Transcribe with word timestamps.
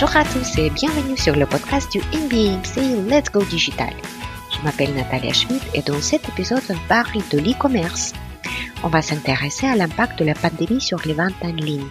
Bonjour 0.00 0.16
à 0.16 0.24
tous 0.24 0.56
et 0.56 0.70
bienvenue 0.70 1.18
sur 1.18 1.36
le 1.36 1.44
podcast 1.44 1.92
du 1.92 2.00
InBeing, 2.14 2.62
c'est 2.64 2.80
Let's 2.80 3.30
Go 3.30 3.44
Digital. 3.44 3.92
Je 4.50 4.58
m'appelle 4.64 4.94
Natalia 4.94 5.34
Schmidt 5.34 5.62
et 5.74 5.82
dans 5.82 6.00
cet 6.00 6.26
épisode, 6.26 6.62
on 6.70 6.88
parle 6.88 7.20
de 7.30 7.38
l'e-commerce. 7.38 8.14
On 8.82 8.88
va 8.88 9.02
s'intéresser 9.02 9.66
à 9.66 9.76
l'impact 9.76 10.18
de 10.18 10.24
la 10.24 10.32
pandémie 10.32 10.80
sur 10.80 11.02
les 11.04 11.12
ventes 11.12 11.34
en 11.42 11.52
ligne. 11.52 11.86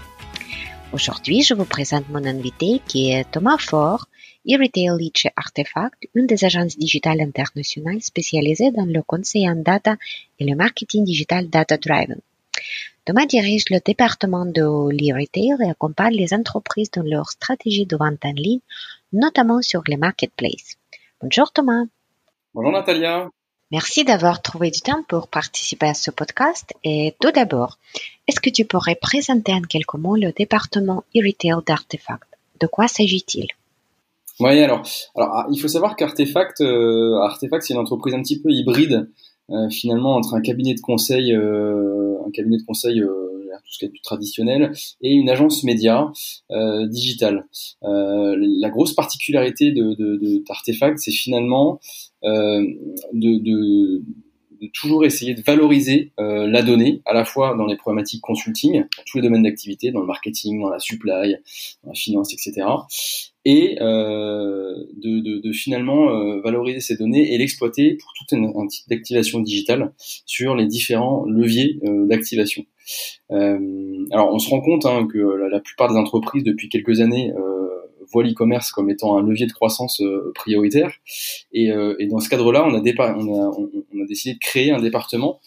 Aujourd'hui, 0.91 1.43
je 1.43 1.53
vous 1.53 1.65
présente 1.65 2.09
mon 2.09 2.25
invité 2.25 2.81
qui 2.87 3.11
est 3.11 3.29
Thomas 3.29 3.59
Faure, 3.59 4.07
e-retail 4.49 4.89
lead 4.97 5.15
chez 5.15 5.29
Artefact, 5.35 6.07
une 6.15 6.25
des 6.25 6.43
agences 6.45 6.79
digitales 6.79 7.21
internationales 7.21 8.01
spécialisées 8.01 8.71
dans 8.71 8.87
le 8.87 9.03
conseil 9.03 9.47
en 9.47 9.55
data 9.55 9.97
et 10.39 10.45
le 10.45 10.55
marketing 10.55 11.03
digital 11.03 11.47
data 11.47 11.77
driven. 11.77 12.19
Thomas 13.05 13.25
dirige 13.25 13.65
le 13.69 13.79
département 13.83 14.45
de 14.45 14.89
l'e-retail 14.91 15.55
et 15.65 15.69
accompagne 15.69 16.13
les 16.13 16.33
entreprises 16.33 16.91
dans 16.91 17.03
leur 17.03 17.29
stratégie 17.29 17.85
de 17.85 17.97
vente 17.97 18.23
en 18.23 18.33
ligne, 18.33 18.59
notamment 19.13 19.61
sur 19.61 19.81
les 19.87 19.97
marketplaces. 19.97 20.77
Bonjour 21.21 21.51
Thomas. 21.51 21.85
Bonjour 22.53 22.71
Natalia. 22.71 23.29
Merci 23.71 24.03
d'avoir 24.03 24.41
trouvé 24.41 24.71
du 24.71 24.81
temps 24.81 25.03
pour 25.07 25.27
participer 25.27 25.87
à 25.87 25.93
ce 25.93 26.09
podcast. 26.09 26.73
Et 26.83 27.15
tout 27.19 27.31
d'abord, 27.31 27.77
est-ce 28.27 28.39
que 28.39 28.49
tu 28.49 28.65
pourrais 28.65 28.95
présenter 28.95 29.53
en 29.53 29.61
quelques 29.61 29.93
mots 29.93 30.15
le 30.15 30.31
département 30.31 31.03
e-retail 31.15 31.63
d'Artefact 31.65 32.27
De 32.59 32.67
quoi 32.67 32.87
s'agit-il? 32.87 33.47
Oui, 34.39 34.63
alors, 34.63 34.83
alors, 35.15 35.29
ah, 35.33 35.47
il 35.51 35.59
faut 35.59 35.67
savoir 35.67 35.95
qu'Artefact, 35.95 36.61
euh, 36.61 37.19
Artefact, 37.21 37.63
c'est 37.63 37.73
une 37.73 37.79
entreprise 37.79 38.13
un 38.13 38.21
petit 38.21 38.41
peu 38.41 38.49
hybride 38.49 39.09
finalement 39.69 40.15
entre 40.15 40.35
un 40.35 40.41
cabinet 40.41 40.73
de 40.73 40.81
conseil, 40.81 41.33
euh, 41.33 42.15
un 42.25 42.31
cabinet 42.31 42.57
de 42.57 42.63
conseil 42.63 43.01
euh, 43.01 43.29
tout 43.69 43.73
ce 43.73 43.79
qui 43.79 43.85
est 43.85 43.89
plus 43.89 44.01
traditionnel, 44.01 44.71
et 45.01 45.11
une 45.11 45.29
agence 45.29 45.63
média 45.63 46.11
euh, 46.51 46.87
digitale. 46.87 47.47
Euh, 47.83 48.35
la 48.39 48.69
grosse 48.69 48.93
particularité 48.93 49.71
de 49.71 49.93
d'Artefact, 50.47 50.95
de, 50.95 50.99
c'est 50.99 51.11
finalement 51.11 51.79
euh, 52.23 52.65
de, 53.13 53.37
de, 53.39 54.03
de, 54.61 54.69
toujours 54.73 55.05
essayer 55.05 55.33
de 55.33 55.41
valoriser 55.41 56.11
euh, 56.19 56.47
la 56.47 56.61
donnée, 56.61 57.01
à 57.05 57.13
la 57.13 57.25
fois 57.25 57.55
dans 57.55 57.65
les 57.65 57.75
problématiques 57.75 58.21
consulting, 58.21 58.81
dans 58.81 59.03
tous 59.05 59.17
les 59.17 59.23
domaines 59.23 59.43
d'activité, 59.43 59.91
dans 59.91 60.01
le 60.01 60.07
marketing, 60.07 60.61
dans 60.61 60.69
la 60.69 60.79
supply, 60.79 61.37
dans 61.83 61.89
la 61.89 61.95
finance, 61.95 62.33
etc 62.33 62.65
et 63.45 63.77
euh, 63.81 64.75
de, 64.95 65.19
de, 65.21 65.39
de, 65.39 65.51
finalement 65.53 66.09
euh, 66.09 66.41
valoriser 66.41 66.81
ces 66.81 66.97
données 66.97 67.33
et 67.33 67.37
l'exploiter 67.37 67.95
pour 67.95 68.13
tout 68.13 68.35
un, 68.35 68.67
type 68.67 68.89
d'activation 68.89 69.39
digitale 69.39 69.93
sur 70.25 70.55
les 70.55 70.65
différents 70.65 71.25
leviers 71.25 71.79
euh, 71.85 72.05
d'activation. 72.05 72.65
Euh, 73.31 74.05
alors 74.11 74.33
on 74.33 74.39
se 74.39 74.49
rend 74.49 74.61
compte 74.61 74.85
hein, 74.85 75.07
que 75.11 75.19
la, 75.19 75.47
la, 75.47 75.59
plupart 75.61 75.89
des 75.89 75.97
entreprises 75.97 76.43
depuis 76.43 76.69
quelques 76.69 77.01
années 77.01 77.33
voient 78.11 78.23
l'e-commerce 78.23 78.71
comme 78.71 78.89
étant 78.89 79.17
un 79.17 79.21
levier 79.21 79.45
de 79.45 79.51
croissance 79.51 80.01
prioritaire 80.33 80.91
et, 81.53 81.69
et, 81.99 82.07
dans 82.07 82.19
ce 82.19 82.27
cadre-là 82.27 82.65
on, 82.65 82.73
a, 82.73 83.15
on 83.15 83.35
a, 83.35 83.78
décidé 84.09 84.33
de 84.33 84.39
créer 84.39 84.71
un 84.71 84.81
département 84.81 85.39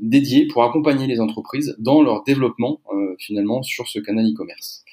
dédié 0.00 0.46
pour 0.46 0.64
accompagner 0.64 1.06
les 1.06 1.20
entreprises 1.20 1.76
dans 1.78 2.02
leur 2.02 2.24
développement 2.24 2.80
finalement 3.18 3.62
sur 3.62 3.88
ce 3.88 4.00
canal 4.00 4.26
e-commerce. 4.26 4.84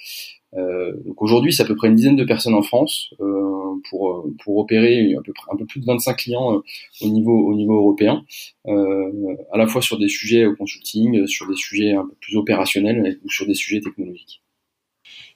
Euh, 0.56 0.94
aujourd'hui, 1.18 1.54
c'est 1.54 1.64
à 1.64 1.66
peu 1.66 1.76
près 1.76 1.90
une 1.90 1.96
dizaine 1.96 2.16
de 2.16 2.24
personnes 2.24 2.56
en 2.56 2.64
France 2.64 3.14
euh, 3.20 3.76
pour 3.90 4.10
euh, 4.10 4.36
pour 4.44 4.58
opérer 4.58 5.14
un 5.14 5.56
peu 5.58 5.66
plus 5.66 5.80
de 5.80 5.86
25 5.86 6.16
clients 6.16 6.56
euh, 6.56 6.64
au 7.02 7.10
niveau 7.10 7.38
au 7.38 7.54
niveau 7.54 7.76
européen, 7.76 8.26
euh, 8.68 9.36
à 9.52 9.58
la 9.58 9.68
fois 9.68 9.82
sur 9.82 10.00
des 10.00 10.10
sujets 10.10 10.46
consulting, 10.58 11.28
sur 11.28 11.48
des 11.48 11.56
sujets 11.56 11.94
un 11.94 12.06
peu 12.06 12.16
plus 12.20 12.36
opérationnels 12.36 13.20
ou 13.24 13.30
sur 13.30 13.46
des 13.46 13.54
sujets 13.54 13.82
technologiques. 13.82 14.42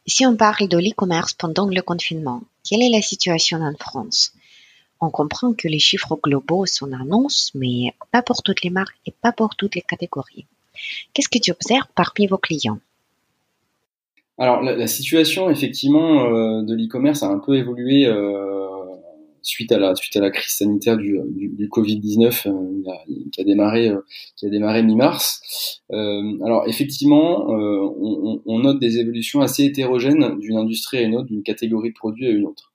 Si 0.06 0.26
on 0.26 0.36
parle 0.36 0.68
de 0.68 0.78
l'e-commerce 0.78 1.34
pendant 1.34 1.68
le 1.68 1.82
confinement, 1.82 2.42
quelle 2.68 2.82
est 2.82 2.90
la 2.90 3.02
situation 3.02 3.60
en 3.62 3.74
France? 3.80 4.34
On 5.06 5.10
comprend 5.10 5.54
que 5.54 5.68
les 5.68 5.80
chiffres 5.80 6.18
globaux 6.24 6.66
sont 6.66 6.94
annoncés, 6.94 7.52
mais 7.56 7.94
pas 8.14 8.22
pour 8.22 8.42
toutes 8.42 8.64
les 8.64 8.70
marques 8.70 8.96
et 9.06 9.12
pas 9.12 9.34
pour 9.34 9.58
toutes 9.58 9.76
les 9.76 9.82
catégories. 9.82 10.46
Qu'est-ce 11.14 11.28
que 11.28 11.40
tu 11.40 11.52
observes 11.52 11.88
parmi 11.94 12.26
vos 12.26 12.38
clients? 12.38 12.80
Alors 14.38 14.62
la, 14.62 14.88
situation 14.88 15.50
effectivement 15.50 16.24
euh, 16.24 16.64
de 16.64 16.74
l'e-commerce 16.74 17.22
a 17.22 17.28
un 17.28 17.40
peu 17.40 17.56
évolué 17.56 18.06
euh, 18.06 18.66
suite 19.42 19.74
à 19.74 19.78
la 19.78 20.32
crise 20.32 20.54
sanitaire 20.54 20.96
du, 20.96 21.20
du, 21.28 21.50
du 21.50 21.68
Covid 21.68 22.00
19 22.00 22.48
euh, 22.48 22.52
qui 23.34 23.42
a 23.42 23.44
démarré 23.44 24.84
mi-mars. 24.84 25.82
alors 25.92 26.64
effectivement, 26.66 27.46
on, 27.50 28.60
note 28.60 28.80
des 28.80 29.00
évolutions 29.00 29.42
assez 29.42 29.66
hétérogènes 29.66 30.40
d'une 30.40 30.56
industrie 30.56 31.00
à 31.00 31.02
une 31.02 31.16
autre, 31.18 31.28
d'une 31.28 31.44
catégorie 31.44 31.90
de 31.90 31.96
produits 31.96 32.28
à 32.28 32.32
une 32.32 32.46
autre. 32.46 32.73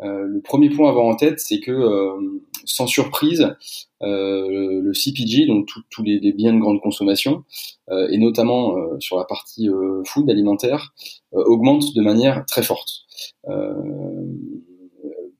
Euh, 0.00 0.26
le 0.26 0.40
premier 0.40 0.70
point 0.70 0.88
à 0.88 0.90
avoir 0.90 1.06
en 1.06 1.14
tête, 1.14 1.40
c'est 1.40 1.60
que, 1.60 1.70
euh, 1.70 2.40
sans 2.64 2.86
surprise, 2.86 3.54
euh, 4.02 4.80
le 4.80 4.92
CPG, 4.94 5.46
donc 5.46 5.68
tous 5.90 6.02
les, 6.02 6.32
biens 6.32 6.52
de 6.52 6.58
grande 6.58 6.80
consommation, 6.80 7.44
et 8.10 8.18
notamment 8.18 8.74
sur 8.98 9.18
la 9.18 9.24
partie 9.24 9.68
food 10.06 10.28
alimentaire, 10.30 10.94
augmente 11.32 11.94
de 11.94 12.00
manière 12.00 12.44
très 12.46 12.62
forte. 12.62 13.04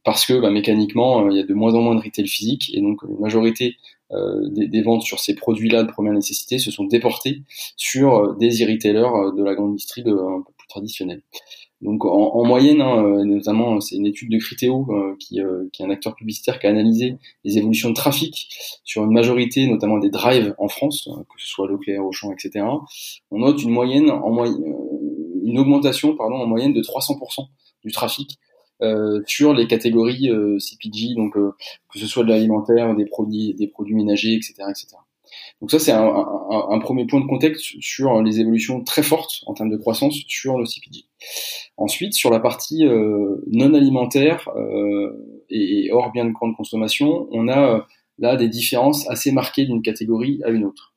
parce 0.04 0.26
que 0.26 0.38
bah, 0.38 0.50
mécaniquement, 0.50 1.31
il 1.31 1.36
y 1.36 1.41
a 1.41 1.44
de 1.44 1.54
moins 1.54 1.75
en 1.75 1.81
moins 1.81 1.94
de 1.94 2.03
retail 2.03 2.28
physique, 2.28 2.71
et 2.75 2.81
donc 2.81 3.03
la 3.03 3.19
majorité 3.19 3.76
des, 4.10 4.69
des, 4.69 4.82
ventes 4.82 5.03
sur 5.03 5.19
ces 5.19 5.34
produits-là 5.34 5.82
de 5.82 5.91
première 5.91 6.12
nécessité 6.12 6.59
se 6.59 6.71
sont 6.71 6.84
déportées 6.84 7.42
sur 7.76 8.36
des 8.36 8.62
e-retailers 8.62 9.34
de 9.36 9.42
la 9.42 9.54
grande 9.54 9.75
distrib 9.75 10.06
un 10.09 10.42
peu 10.42 10.53
plus 10.56 10.69
traditionnelle. 10.69 11.22
Donc 11.84 12.06
en, 12.06 12.45
moyenne, 12.47 12.81
hein, 12.81 13.05
euh, 13.05 13.25
notamment 13.25 13.78
c'est 13.78 13.97
une 13.97 14.06
étude 14.06 14.31
de 14.31 14.39
Criteo 14.39 14.87
euh, 14.89 15.17
qui, 15.21 15.43
euh, 15.43 15.69
est 15.78 15.84
un 15.84 15.91
acteur 15.91 16.15
publicitaire 16.15 16.59
qui 16.59 16.67
a 16.67 16.71
analysé 16.71 17.19
les 17.45 17.59
évolutions 17.59 17.91
de 17.91 17.95
trafic 17.95 18.49
sur 18.84 19.05
une 19.05 19.12
majorité, 19.12 19.67
notamment 19.69 19.99
des 19.99 20.09
drives 20.09 20.55
en 20.56 20.69
France, 20.69 21.05
que 21.05 21.41
ce 21.43 21.47
soit 21.47 21.69
Leclerc, 21.69 22.03
Auchan, 22.03 22.33
etc. 22.33 22.65
On 23.31 23.41
note 23.41 23.62
une 23.62 23.71
moyenne, 23.71 24.11
en 24.11 24.31
moyenne, 24.31 24.65
une 25.45 25.59
augmentation 25.59 26.17
pardon 26.17 26.37
en 26.37 26.47
moyenne 26.47 26.72
de 26.72 26.81
300% 26.81 27.49
du 27.84 27.93
trafic 27.93 28.39
euh, 28.81 29.21
sur 29.27 29.53
les 29.53 29.66
catégories 29.66 30.31
euh, 30.31 30.59
CPG, 30.59 31.15
donc 31.15 31.34
que 31.34 31.99
ce 31.99 32.06
soit 32.06 32.25
de 32.25 32.31
l'alimentaire, 32.31 32.97
des 32.97 33.05
produits, 33.05 33.53
des 33.53 33.66
produits 33.66 33.95
ménagers, 33.95 34.33
etc., 34.33 34.55
etc. 34.71 34.97
Donc 35.61 35.71
ça, 35.71 35.78
c'est 35.78 35.93
un, 35.93 36.78
premier 36.81 37.06
point 37.06 37.21
de 37.21 37.27
contexte 37.27 37.65
sur 37.81 38.21
les 38.22 38.41
évolutions 38.41 38.83
très 38.84 39.03
fortes 39.03 39.41
en 39.47 39.55
termes 39.55 39.71
de 39.71 39.77
croissance 39.77 40.15
sur 40.27 40.59
le 40.59 40.67
CPG. 40.67 41.06
Ensuite, 41.77 42.15
sur 42.15 42.31
la 42.31 42.41
partie 42.41 42.87
euh, 42.87 43.43
non 43.50 43.72
alimentaire 43.75 44.49
euh, 44.56 45.41
et, 45.49 45.87
et, 45.87 45.93
hors 45.93 46.12
bien 46.12 46.27
de 46.27 46.33
grande 46.33 46.55
consommation, 46.56 47.28
on 47.31 47.49
a 47.49 47.77
euh, 47.77 47.81
là 48.19 48.37
des 48.37 48.49
différences 48.49 49.09
assez 49.11 49.33
marquées 49.33 49.65
d'une 49.65 49.83
catégorie 49.83 50.41
à 50.45 50.50
une 50.50 50.65
autre. 50.65 50.93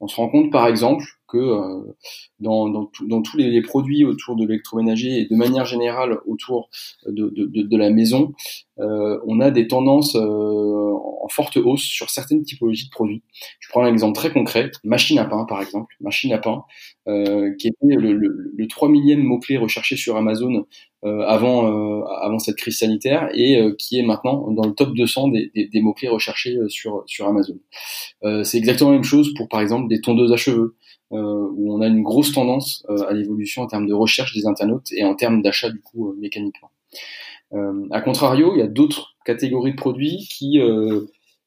On 0.00 0.06
se 0.06 0.16
rend 0.16 0.28
compte 0.28 0.52
par 0.52 0.66
exemple 0.66 1.04
que 1.30 1.38
euh, 1.38 1.94
dans, 2.40 2.68
dans, 2.68 2.90
dans, 3.06 3.22
tous 3.22 3.36
les, 3.36 3.62
produits 3.62 4.04
autour 4.04 4.36
de 4.36 4.46
l'électroménager 4.46 5.20
et 5.20 5.26
de 5.26 5.36
manière 5.36 5.64
générale 5.64 6.18
autour 6.26 6.70
de, 7.06 7.28
de, 7.30 7.46
de, 7.46 7.62
de 7.62 7.76
la 7.76 7.90
maison, 7.90 8.32
euh, 8.80 9.18
on 9.26 9.40
a 9.40 9.50
des 9.50 9.66
tendances 9.66 10.16
euh, 10.16 10.92
en 11.22 11.28
forte 11.28 11.56
hausse 11.56 11.82
sur 11.82 12.10
certaines 12.10 12.42
typologies 12.42 12.86
de 12.86 12.90
produits. 12.90 13.22
Je 13.58 13.68
prends 13.68 13.84
un 13.84 13.92
exemple 13.92 14.14
très 14.14 14.32
concret, 14.32 14.70
machine 14.84 15.18
à 15.18 15.24
pain 15.24 15.44
par 15.44 15.60
exemple, 15.60 15.94
machine 16.00 16.32
à 16.32 16.38
pain, 16.38 16.64
euh, 17.08 17.54
qui 17.58 17.68
était 17.68 17.94
le, 17.94 18.12
le, 18.12 18.52
le 18.56 18.66
3 18.68 18.88
millième 18.88 19.22
mot-clé 19.22 19.58
recherché 19.58 19.96
sur 19.96 20.16
Amazon 20.16 20.66
euh, 21.04 21.22
avant, 21.26 22.04
avant 22.22 22.38
cette 22.38 22.56
crise 22.56 22.78
sanitaire 22.78 23.28
et 23.34 23.58
qui 23.78 23.98
est 23.98 24.02
maintenant 24.02 24.50
dans 24.50 24.66
le 24.66 24.72
top 24.72 24.94
200 24.94 25.28
des, 25.28 25.50
des, 25.54 25.68
des 25.68 25.80
mots-clés 25.80 26.08
recherchés 26.08 26.58
sur, 26.68 27.02
sur 27.06 27.26
Amazon. 27.26 27.58
C'est 28.44 28.58
exactement 28.58 28.90
la 28.90 28.96
même 28.96 29.04
chose 29.04 29.34
pour 29.34 29.48
par 29.48 29.60
exemple 29.60 29.88
des 29.88 30.00
tondeuses 30.00 30.32
à 30.32 30.36
cheveux. 30.36 30.76
Euh, 31.12 31.48
où 31.56 31.74
on 31.74 31.80
a 31.80 31.88
une 31.88 32.04
grosse 32.04 32.30
tendance 32.30 32.86
euh, 32.88 33.08
à 33.08 33.12
l'évolution 33.12 33.62
en 33.62 33.66
termes 33.66 33.88
de 33.88 33.92
recherche 33.92 34.32
des 34.32 34.46
internautes 34.46 34.92
et 34.92 35.04
en 35.04 35.16
termes 35.16 35.42
d'achat 35.42 35.68
du 35.68 35.80
coup 35.80 36.10
euh, 36.10 36.16
mécaniquement. 36.20 36.70
a 37.90 38.00
contrario, 38.00 38.52
il 38.54 38.60
y 38.60 38.62
a 38.62 38.68
d'autres 38.68 39.16
catégories 39.24 39.72
de 39.72 39.76
produits 39.76 40.28
qui 40.30 40.60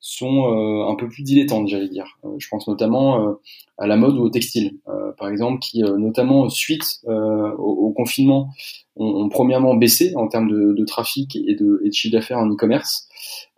sont 0.02 0.44
un 0.90 0.96
peu 0.96 1.08
plus 1.08 1.24
dilettantes, 1.24 1.70
j'allais 1.70 1.88
dire. 1.88 2.18
je 2.38 2.48
pense 2.50 2.68
notamment 2.68 3.38
à 3.78 3.88
la 3.88 3.96
mode 3.96 4.18
ou 4.18 4.24
au 4.24 4.30
textile, 4.30 4.80
par 5.18 5.30
exemple, 5.30 5.60
qui 5.60 5.82
notamment 5.82 6.50
suite 6.50 7.00
au, 7.08 7.94
confinement 7.96 8.50
ont, 8.96 9.30
premièrement 9.30 9.76
baissé 9.76 10.14
en 10.16 10.28
termes 10.28 10.50
de, 10.50 10.86
trafic 10.86 11.36
et 11.36 11.56
de, 11.56 11.82
chiffre 11.92 12.14
d'affaires 12.14 12.40
en 12.40 12.50
e-commerce, 12.50 13.08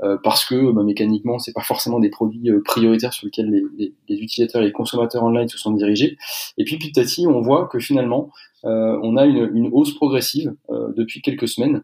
euh, 0.04 0.18
parce 0.24 0.46
que 0.46 0.72
bah, 0.72 0.84
mécaniquement, 0.84 1.40
c'est 1.40 1.54
pas 1.54 1.62
forcément 1.62 2.00
des 2.00 2.10
produits 2.10 2.50
euh, 2.50 2.62
prioritaires 2.64 3.14
sur 3.14 3.26
lesquels 3.26 3.50
les, 3.78 3.94
utilisateurs 4.08 4.62
et 4.62 4.66
les 4.66 4.72
consommateurs 4.72 5.24
online 5.24 5.48
se 5.48 5.58
sont 5.58 5.72
dirigés. 5.72 6.18
Et 6.58 6.64
puis 6.64 6.78
petit 6.78 7.00
à 7.00 7.04
petit, 7.04 7.28
on 7.28 7.42
voit 7.42 7.68
que 7.68 7.80
finalement, 7.80 8.30
euh, 8.64 8.98
on 9.04 9.18
a 9.18 9.26
une, 9.26 9.70
hausse 9.72 9.94
progressive 9.94 10.56
depuis 10.96 11.22
quelques 11.22 11.48
semaines, 11.48 11.84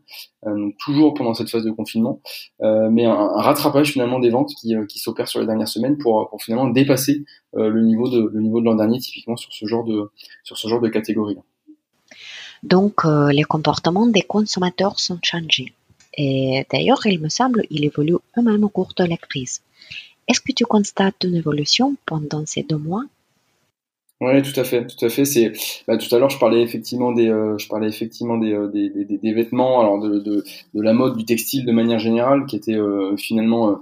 toujours 0.79 1.13
pendant 1.13 1.33
cette 1.33 1.49
phase 1.49 1.63
de 1.63 1.71
confinement, 1.71 2.21
mais 2.59 3.05
un, 3.05 3.27
rattrapage 3.35 3.91
finalement 3.91 4.19
des 4.19 4.29
ventes 4.29 4.51
qui, 4.59 4.73
qui 4.87 4.99
s'opère 4.99 5.27
sur 5.27 5.39
les 5.39 5.45
dernières 5.45 5.67
semaines 5.67 5.97
pour, 5.97 6.35
finalement 6.39 6.67
dépasser 6.67 7.23
le 7.53 7.81
niveau 7.81 8.09
de 8.09 8.63
l'an 8.63 8.75
dernier, 8.75 8.99
typiquement 8.99 9.35
sur 9.35 9.53
ce 9.53 9.65
genre 9.65 9.83
de 9.83 10.09
sur 10.43 10.57
ce 10.57 10.67
genre 10.67 10.81
de 10.81 10.89
catégorie. 10.89 11.37
Donc, 12.63 13.03
les 13.05 13.43
comportements 13.43 14.07
des 14.07 14.21
consommateurs 14.21 14.99
sont 14.99 15.19
changés. 15.23 15.73
Et 16.17 16.65
d'ailleurs, 16.71 17.05
il 17.05 17.19
me 17.19 17.29
semble, 17.29 17.63
il 17.69 17.85
évolue 17.85 18.17
eux-mêmes 18.37 18.63
au 18.63 18.69
cours 18.69 18.93
de 18.95 19.05
la 19.05 19.17
crise. 19.17 19.61
Est-ce 20.27 20.41
que 20.41 20.51
tu 20.51 20.65
constates 20.65 21.23
une 21.23 21.35
évolution 21.35 21.95
pendant 22.05 22.45
ces 22.45 22.63
deux 22.63 22.77
mois? 22.77 23.03
Oui, 24.21 24.39
tout 24.43 24.57
à 24.59 24.63
fait, 24.63 24.85
tout 24.85 25.03
à 25.03 25.09
fait. 25.09 25.25
C'est 25.25 25.51
bah, 25.87 25.97
tout 25.97 26.13
à 26.15 26.19
l'heure, 26.19 26.29
je 26.29 26.37
parlais 26.37 26.61
effectivement 26.61 27.11
des, 27.11 27.27
euh, 27.27 27.57
je 27.57 27.67
parlais 27.67 27.87
effectivement 27.87 28.37
des, 28.37 28.53
euh, 28.53 28.67
des, 28.67 28.89
des, 28.89 29.17
des, 29.17 29.33
vêtements, 29.33 29.81
alors 29.81 29.99
de, 29.99 30.19
de, 30.19 30.43
de, 30.75 30.81
la 30.81 30.93
mode, 30.93 31.17
du 31.17 31.25
textile 31.25 31.65
de 31.65 31.71
manière 31.71 31.97
générale, 31.97 32.45
qui 32.45 32.55
était 32.55 32.75
euh, 32.75 33.17
finalement 33.17 33.81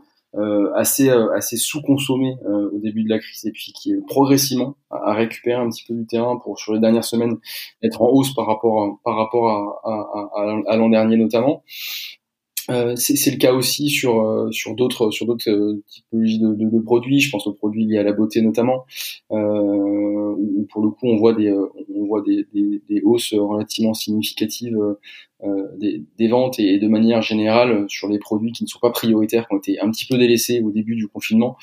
assez 0.76 1.10
assez 1.10 1.58
sous-consommé 1.58 2.36
au 2.46 2.78
début 2.78 3.04
de 3.04 3.10
la 3.10 3.20
crise 3.20 3.46
et 3.46 3.52
puis 3.52 3.74
qui 3.74 3.94
progressivement 4.08 4.76
à, 4.92 5.14
récupérer 5.14 5.60
un 5.60 5.70
petit 5.70 5.84
peu 5.88 5.94
du 5.94 6.06
terrain 6.06 6.38
pour 6.38 6.60
sur 6.60 6.74
les 6.74 6.80
dernières 6.80 7.04
semaines 7.04 7.38
être 7.84 8.02
en 8.02 8.10
hausse 8.10 8.34
par 8.36 8.46
rapport 8.46 9.00
par 9.04 9.16
rapport 9.16 9.82
à 9.86 10.76
l'an 10.76 10.90
dernier 10.90 11.18
notamment. 11.18 11.64
Euh, 12.70 12.96
c'est 12.96 13.32
le 13.32 13.38
cas 13.38 13.54
aussi 13.54 13.90
sur 13.90 14.22
euh, 14.22 14.52
sur 14.52 14.76
d'autres 14.76 15.12
sur 15.12 15.26
d'autres 15.26 15.50
euh, 15.50 15.84
typologies 15.88 16.40
de, 16.40 16.54
de, 16.54 16.70
de, 16.70 16.80
produits. 16.80 17.20
Je 17.20 17.32
pense 17.32 17.48
aux 17.48 17.54
produits 17.54 17.86
liés 17.86 17.98
à 17.98 18.04
la 18.04 18.14
beauté 18.14 18.42
notamment, 18.42 18.86
euh, 19.32 20.36
où 20.38 20.68
pour 20.72 20.84
le 20.84 20.90
coup 20.92 21.08
on 21.08 21.18
voit 21.18 21.34
des 21.34 21.52
on 21.52 22.06
voit 22.06 22.22
des, 22.22 22.46
des, 22.54 22.82
des 22.88 23.02
hausses 23.02 23.34
relativement 23.34 23.94
significatives 23.94 24.78
des, 25.78 26.04
des, 26.18 26.28
ventes 26.28 26.60
et, 26.60 26.80
de 26.80 26.88
manière 26.90 27.22
générale 27.22 27.86
sur 27.88 28.10
les 28.10 28.20
produits 28.20 28.52
qui 28.52 28.64
ne 28.64 28.68
sont 28.68 28.80
pas 28.80 28.92
prioritaires, 28.92 29.48
qui 29.48 29.54
ont 29.54 29.58
été 29.58 29.80
un 29.80 29.90
petit 29.90 30.06
peu 30.06 30.18
délaissés 30.18 30.62
au 30.62 30.70
début 30.70 30.96
du 30.96 31.08
confinement. 31.08 31.56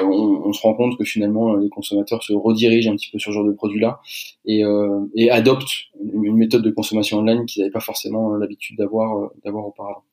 On, 0.00 0.06
on, 0.06 0.52
se 0.52 0.62
rend 0.62 0.74
compte 0.74 0.96
que 0.96 1.04
finalement 1.04 1.56
les 1.56 1.68
consommateurs 1.68 2.22
se 2.22 2.32
redirigent 2.32 2.88
un 2.88 2.94
petit 2.94 3.10
peu 3.10 3.18
sur 3.18 3.32
ce 3.32 3.34
genre 3.34 3.44
de 3.44 3.52
produits-là 3.52 4.00
et, 4.46 4.62
et 5.16 5.30
adoptent 5.30 5.90
une 6.00 6.36
méthode 6.36 6.62
de 6.62 6.70
consommation 6.70 7.18
online 7.18 7.44
qu'ils 7.46 7.62
n'avaient 7.62 7.72
pas 7.72 7.80
forcément 7.80 8.36
l'habitude 8.36 8.78
d'avoir 8.78 9.30
d'avoir 9.44 9.66
auparavant. 9.66 10.04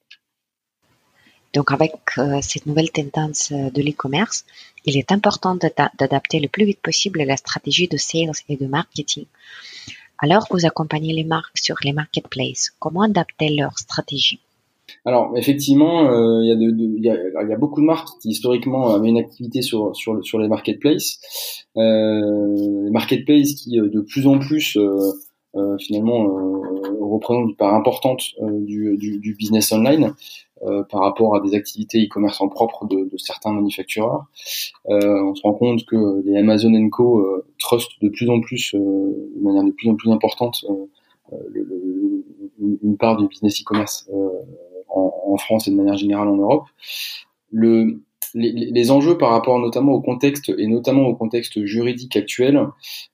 Donc 1.54 1.72
avec 1.72 1.94
euh, 2.18 2.40
cette 2.42 2.66
nouvelle 2.66 2.92
tendance 2.92 3.52
euh, 3.52 3.70
de 3.72 3.82
l'e-commerce, 3.82 4.46
il 4.86 4.98
est 4.98 5.12
important 5.12 5.56
d'adapter 5.56 6.40
le 6.40 6.48
plus 6.48 6.66
vite 6.66 6.80
possible 6.82 7.22
la 7.24 7.38
stratégie 7.38 7.88
de 7.88 7.98
sales 7.98 8.32
et 8.48 8.56
de 8.56 8.68
marketing. 8.68 9.26
Alors 10.18 10.48
vous 10.50 10.66
accompagnez 10.66 11.14
les 11.14 11.24
marques 11.24 11.58
sur 11.58 11.76
les 11.84 11.94
marketplaces. 11.94 12.72
Comment 12.80 13.02
adapter 13.02 13.50
leur 13.50 13.78
stratégie? 13.78 14.40
Alors 15.04 15.34
effectivement, 15.36 16.10
euh, 16.10 16.42
il 16.44 16.48
y, 16.48 16.52
a 16.52 16.56
de, 16.56 17.50
y, 17.50 17.54
a, 17.54 17.58
beaucoup 17.58 17.82
de 17.82 17.86
marques 17.86 18.10
qui 18.22 18.30
historiquement 18.30 18.94
avaient 18.94 19.10
une 19.10 19.18
activité 19.18 19.62
sur, 19.62 19.96
sur, 19.96 20.24
sur 20.24 20.40
les 20.40 20.48
marketplaces. 20.48 21.20
Euh, 21.78 22.84
les 22.86 22.92
marketplaces 22.92 23.54
qui 23.56 23.78
de 23.78 24.02
plus 24.02 24.28
en 24.28 24.40
plus 24.40 24.78
finalement 25.80 26.28
représentent 27.00 27.50
une 27.50 27.56
part 27.56 27.74
importante 27.74 28.22
du, 28.42 28.96
du, 28.98 29.20
du, 29.20 29.34
business 29.34 29.72
online. 29.72 30.14
Euh, 30.64 30.84
par 30.84 31.02
rapport 31.02 31.36
à 31.36 31.40
des 31.40 31.56
activités 31.56 32.06
e-commerce 32.06 32.40
en 32.40 32.48
propre 32.48 32.86
de, 32.86 33.10
de 33.10 33.18
certains 33.18 33.52
manufactureurs. 33.52 34.28
Euh, 34.90 35.24
on 35.24 35.34
se 35.34 35.42
rend 35.42 35.54
compte 35.54 35.86
que 35.86 36.22
les 36.24 36.38
Amazon 36.38 36.88
Co 36.90 37.20
euh, 37.20 37.48
trustent 37.58 38.00
de 38.00 38.10
plus 38.10 38.30
en 38.30 38.42
plus, 38.42 38.76
de 38.76 39.42
manière 39.42 39.64
de 39.64 39.72
plus 39.72 39.90
en 39.90 39.96
plus 39.96 40.12
importante, 40.12 40.64
une 42.62 42.96
part 43.00 43.18
du 43.18 43.28
business 43.28 43.60
e-commerce 43.62 44.08
en, 44.88 45.38
France 45.38 45.68
et 45.68 45.72
de 45.72 45.76
manière 45.78 45.98
générale 45.98 46.28
en 46.28 46.36
Europe. 46.36 46.66
Les, 48.34 48.52
les, 48.52 48.92
enjeux 48.92 49.18
par 49.18 49.30
rapport 49.32 49.60
notamment 49.60 49.94
au 49.94 50.02
contexte 50.02 50.52
et 50.58 50.68
notamment 50.68 51.08
au 51.08 51.16
contexte 51.16 51.64
juridique 51.66 52.16
actuel, 52.16 52.68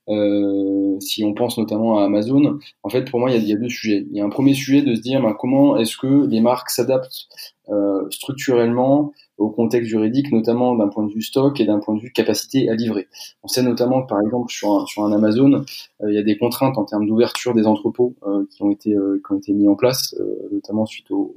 euh, 0.09 0.99
si 0.99 1.23
on 1.23 1.33
pense 1.33 1.57
notamment 1.57 1.99
à 1.99 2.05
Amazon, 2.05 2.59
en 2.83 2.89
fait 2.89 3.09
pour 3.09 3.19
moi 3.19 3.31
il 3.31 3.43
y 3.47 3.53
a, 3.53 3.55
deux 3.55 3.69
sujets. 3.69 4.05
Il 4.09 4.17
y 4.17 4.21
a 4.21 4.25
un 4.25 4.29
premier 4.29 4.53
sujet 4.53 4.81
de 4.81 4.95
se 4.95 5.01
dire 5.01 5.21
ben, 5.21 5.35
comment 5.37 5.77
est-ce 5.77 5.97
que 5.97 6.27
les 6.27 6.41
marques 6.41 6.69
s'adaptent 6.69 7.27
euh, 7.69 8.09
structurellement 8.09 9.11
au 9.37 9.49
contexte 9.49 9.89
juridique, 9.89 10.31
notamment 10.31 10.75
d'un 10.75 10.87
point 10.87 11.05
de 11.05 11.13
vue 11.13 11.21
stock 11.21 11.59
et 11.59 11.65
d'un 11.65 11.79
point 11.79 11.95
de 11.95 11.99
vue 11.99 12.11
capacité 12.11 12.69
à 12.69 12.75
livrer. 12.75 13.07
On 13.43 13.47
sait 13.47 13.61
notamment 13.61 14.01
que 14.01 14.07
par 14.07 14.19
exemple 14.21 14.51
sur 14.51 14.71
un, 14.71 14.85
sur 14.85 15.03
un 15.03 15.11
Amazon, 15.11 15.53
euh, 15.53 16.09
il 16.09 16.15
y 16.15 16.17
a 16.17 16.23
des 16.23 16.37
contraintes 16.37 16.77
en 16.77 16.85
termes 16.85 17.05
d'ouverture 17.05 17.53
des 17.53 17.67
entrepôts 17.67 18.15
euh, 18.25 18.45
qui 18.49 18.63
ont 18.63 18.71
été 18.71 18.93
euh, 18.93 19.21
qui 19.25 19.33
ont 19.33 19.37
été 19.37 19.53
mis 19.53 19.67
en 19.67 19.75
place, 19.75 20.15
notamment 20.51 20.85
suite 20.85 21.11
au, 21.11 21.35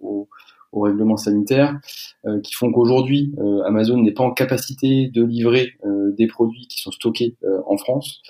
au, 0.00 0.28
au 0.72 0.80
règlement 0.80 1.16
sanitaire, 1.16 1.78
qui 2.42 2.54
font 2.54 2.70
qu'aujourd'hui 2.70 3.32
euh, 3.38 3.62
Amazon 3.64 4.00
n'est 4.00 4.12
pas 4.12 4.22
en 4.22 4.30
capacité 4.30 5.08
de 5.08 5.24
livrer 5.24 5.72
euh, 5.84 6.12
des 6.12 6.26
produits 6.26 6.66
qui 6.68 6.80
sont 6.80 6.92
stockés 6.92 7.36
en 7.66 7.76
France. 7.76 8.22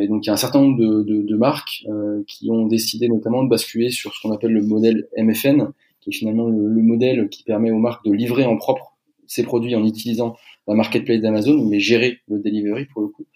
Et 0.00 0.08
donc 0.08 0.24
il 0.24 0.28
y 0.28 0.30
a 0.30 0.32
un 0.32 0.36
certain 0.36 0.60
nombre 0.60 0.78
de, 0.78 1.02
de, 1.02 1.22
de 1.22 1.36
marques 1.36 1.84
qui 2.26 2.50
ont 2.50 2.66
décidé 2.66 3.08
notamment 3.08 3.42
de 3.42 3.48
basculer 3.48 3.90
sur 3.90 4.14
ce 4.14 4.22
qu'on 4.22 4.32
appelle 4.32 4.52
le 4.52 4.62
modèle 4.62 5.08
MFN, 5.16 5.68
qui 6.00 6.10
est 6.10 6.12
finalement 6.12 6.48
le, 6.48 6.66
le, 6.66 6.82
modèle 6.82 7.28
qui 7.28 7.42
permet 7.42 7.70
aux 7.70 7.78
marques 7.78 8.04
de 8.04 8.12
livrer 8.12 8.44
en 8.44 8.56
propre 8.56 8.96
ces 9.26 9.42
produits 9.42 9.74
en 9.76 9.84
utilisant 9.84 10.36
la 10.66 10.74
marketplace 10.74 11.20
d'Amazon, 11.20 11.64
mais 11.68 11.80
gérer 11.80 12.18
le 12.28 12.38
delivery 12.38 12.86
pour 12.86 13.02
le 13.02 13.08
coup, 13.08 13.26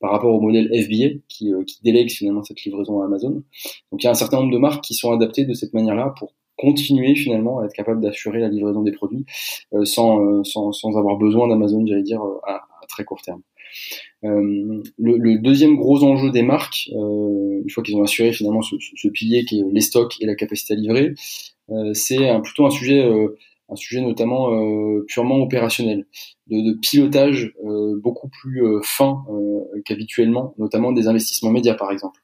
par 0.00 0.10
rapport 0.12 0.34
au 0.34 0.40
modèle 0.40 0.68
FBA 0.68 1.20
qui, 1.28 1.52
qui 1.66 1.82
délègue 1.82 2.10
finalement 2.10 2.42
cette 2.42 2.62
livraison 2.64 3.02
à 3.02 3.06
Amazon. 3.06 3.42
Donc 3.90 4.02
il 4.02 4.04
y 4.04 4.06
a 4.06 4.10
un 4.10 4.14
certain 4.14 4.38
nombre 4.38 4.52
de 4.52 4.58
marques 4.58 4.82
qui 4.82 4.94
sont 4.94 5.12
adaptées 5.12 5.44
de 5.44 5.54
cette 5.54 5.74
manière-là 5.74 6.14
pour 6.18 6.32
continuer 6.56 7.14
finalement 7.14 7.60
à 7.60 7.66
être 7.66 7.72
capable 7.72 8.00
d'assurer 8.00 8.40
la 8.40 8.48
livraison 8.48 8.82
des 8.82 8.92
produits 8.92 9.24
euh, 9.72 9.84
sans, 9.84 10.20
euh, 10.20 10.44
sans, 10.44 10.72
sans, 10.72 10.96
avoir 10.96 11.16
besoin 11.16 11.48
d'Amazon, 11.48 11.84
j'allais 11.86 12.02
dire, 12.02 12.22
euh, 12.22 12.38
à, 12.46 12.56
à, 12.56 12.86
très 12.88 13.04
court 13.04 13.22
terme. 13.22 13.42
Euh, 14.24 14.82
le, 14.98 15.16
le, 15.16 15.38
deuxième 15.38 15.76
gros 15.76 16.04
enjeu 16.04 16.30
des 16.30 16.42
marques, 16.42 16.90
euh, 16.92 17.60
une 17.62 17.70
fois 17.70 17.82
qu'ils 17.82 17.96
ont 17.96 18.04
assuré 18.04 18.32
finalement 18.32 18.62
ce, 18.62 18.76
ce, 18.78 19.08
pilier 19.08 19.44
qui 19.44 19.60
est 19.60 19.64
les 19.70 19.80
stocks 19.80 20.14
et 20.20 20.26
la 20.26 20.34
capacité 20.34 20.74
à 20.74 20.76
livrer, 20.76 21.14
c'est 21.94 22.18
plutôt 22.42 22.66
un 22.66 22.70
sujet, 22.70 23.02
un 23.70 23.76
sujet 23.76 24.02
notamment 24.02 24.50
purement 25.06 25.38
opérationnel, 25.38 26.06
de, 26.46 26.60
de 26.60 26.78
pilotage 26.78 27.54
beaucoup 28.02 28.28
plus 28.28 28.62
fin 28.82 29.24
qu'habituellement, 29.86 30.54
notamment 30.58 30.92
des 30.92 31.08
investissements 31.08 31.50
médias 31.50 31.74
par 31.74 31.90
exemple. 31.90 32.20